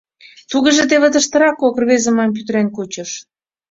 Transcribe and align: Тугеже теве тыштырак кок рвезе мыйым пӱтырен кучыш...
Тугеже 0.49 0.83
теве 0.91 1.09
тыштырак 1.13 1.55
кок 1.61 1.75
рвезе 1.81 2.11
мыйым 2.13 2.31
пӱтырен 2.35 2.67
кучыш... 2.75 3.11